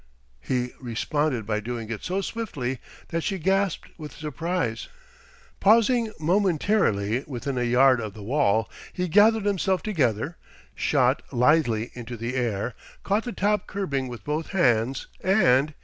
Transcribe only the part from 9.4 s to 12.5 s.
himself together, shot lithely into the